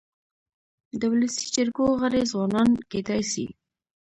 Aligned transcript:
د 0.99 1.01
ولسي 1.13 1.45
جرګو 1.55 1.85
غړي 2.01 2.21
ځوانان 2.31 2.69
کيدای 2.91 3.21
سي. 3.31 3.45